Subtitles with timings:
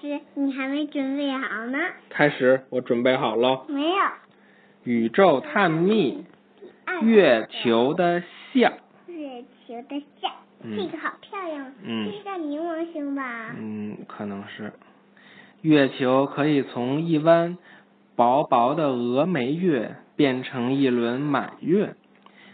[0.00, 1.78] 始，你还没准备好呢。
[2.10, 3.64] 开始，我准备好了。
[3.68, 3.96] 没有。
[4.84, 6.24] 宇宙探秘，
[7.02, 8.22] 月球的
[8.52, 8.72] 像。
[9.06, 10.30] 月球的像，
[10.62, 11.72] 这个好漂亮。
[11.82, 12.06] 嗯。
[12.06, 13.54] 这是个冥王星吧？
[13.58, 14.72] 嗯，可能是。
[15.62, 17.58] 月球可以从一弯
[18.14, 21.94] 薄薄的峨眉月变成一轮满月。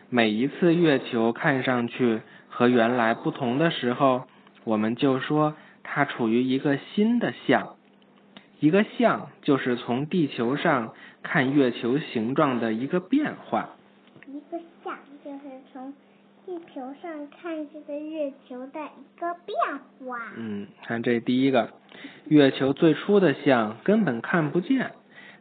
[0.08, 4.22] 每一次月球看上去和原来不同的时候，
[4.64, 7.76] 我们就说它处于一个新的像。
[8.60, 13.70] 一个像就是从地球上看月球形状的一个变化。
[14.26, 15.92] 一个像就是从
[16.46, 19.56] 地球上看这个月球的一个变
[20.06, 20.18] 化。
[20.37, 21.70] 嗯，看这第一个，
[22.28, 24.92] 月球最初的像根本看不见，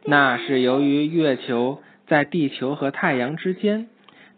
[0.04, 3.88] 那是由于月球在地球和太阳之间。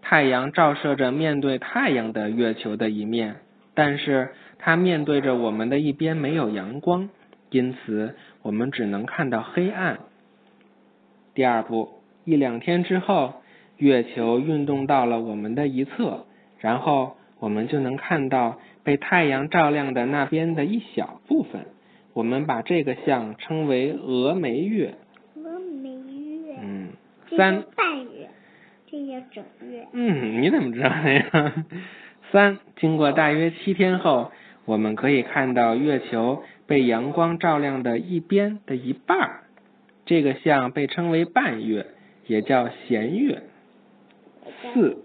[0.03, 3.37] 太阳照射着面对太阳的月球的一面，
[3.73, 4.35] 但是
[4.65, 7.11] 它面对着我们的一边没有阳光，
[7.51, 9.99] 因此我们只能看到黑暗。
[11.35, 11.91] 第二步，
[12.25, 13.35] 一两天之后，
[13.77, 16.25] 月球运动到了我们的一侧，
[16.61, 21.67] 然后我们就能看到被太阳照亮的那边的一小部分。
[22.15, 24.95] 我们把这个像称为峨眉月。
[25.37, 26.57] 峨眉月。
[26.63, 26.89] 嗯。
[27.37, 27.65] 三。
[28.87, 29.87] 这叫整月。
[29.93, 31.53] 嗯，你怎么知道的呀？
[32.33, 34.33] 三，经过大约七天后，
[34.65, 39.43] 我们可以看到月球被阳光照亮的一边的一半，
[40.07, 41.87] 这个像被称为半月，
[42.27, 43.43] 也叫弦月。
[44.73, 45.05] 四，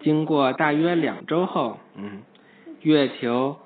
[0.00, 2.22] 经过大约两周后，嗯，
[2.82, 3.56] 月球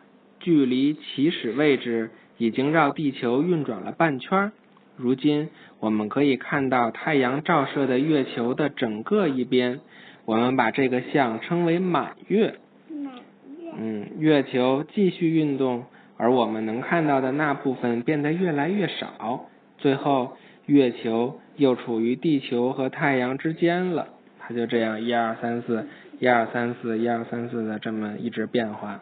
[0.41, 4.53] 距离起始位置已经绕地球运转了半圈。
[4.97, 5.49] 如今，
[5.81, 9.81] 我们可以看到太阳照射的月球的整个一边，
[10.27, 12.57] 我们把这个像称为满月。
[13.77, 15.85] 嗯，月球继续运动，
[16.17, 19.47] 而我们能看到的那部分变得越来越少，
[19.79, 24.09] 最后月球又处于地球和太阳之间了。
[24.39, 25.87] 它就这样一二三四，
[26.19, 29.01] 一二三四，一二三四的这么一直变化，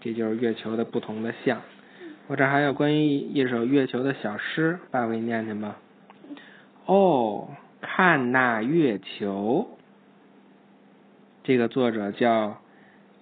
[0.00, 1.62] 这就是月球的不同的像。
[2.28, 5.78] 我这还有关于一首月球的小诗，爸爸给你念念吧。
[6.84, 7.48] 哦，
[7.80, 9.68] 看那月球，
[11.42, 12.58] 这个作者叫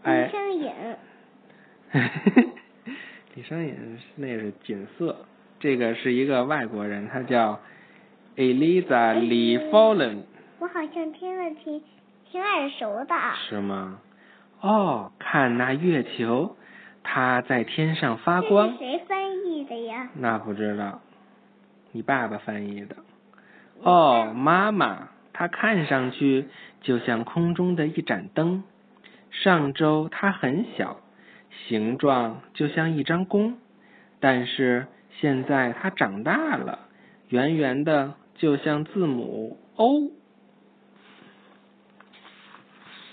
[0.12, 0.72] 李商隐。
[3.34, 5.16] 李商隐那是锦瑟，
[5.58, 7.58] 这个是一个外国人，他叫
[8.36, 10.18] Eliza Lee Fallen。
[10.58, 11.82] 我好像听了挺
[12.30, 13.14] 挺耳熟的。
[13.48, 13.98] 是吗？
[14.60, 16.56] 哦，看那月球。
[17.06, 18.78] 它在天上发光。
[18.78, 20.08] 谁翻译的呀？
[20.14, 21.02] 那不知道，
[21.92, 22.96] 你爸爸翻译的。
[23.82, 26.46] 哦，妈妈，它看上去
[26.80, 28.64] 就像空中的一盏灯。
[29.42, 31.00] 上周它很小，
[31.66, 33.58] 形状就像一张弓，
[34.20, 34.86] 但是
[35.20, 36.78] 现在它长大了，
[37.28, 40.12] 圆圆的，就像字母 O。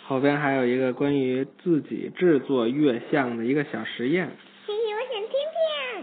[0.05, 4.29] 后边还有一个关于自己制作月相的一个小实验。
[4.67, 5.31] 谢谢，我想听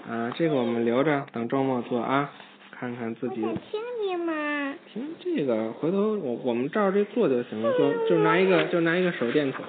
[0.05, 0.13] 听。
[0.13, 2.33] 啊，这个我们留着等周末做啊，
[2.71, 3.37] 看看自己。
[3.37, 4.48] 听听嘛。
[4.99, 9.65] 听这个，回头我我们照着这做就行了，就就拿一个就拿一个手电筒。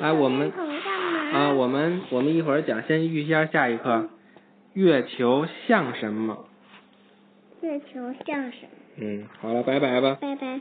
[0.00, 0.50] 哎，我们
[1.32, 4.10] 啊，我们我们一会儿讲，先预习下下一课。
[4.74, 6.46] 月球像什么？
[7.62, 8.68] 月球像什么？
[8.96, 10.18] 嗯，好了，拜拜吧。
[10.20, 10.60] 拜拜。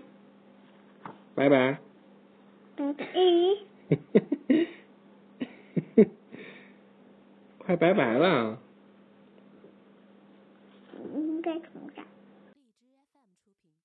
[1.36, 1.78] 拜拜。
[2.76, 2.98] 拜拜，
[7.58, 8.60] 快拜拜了。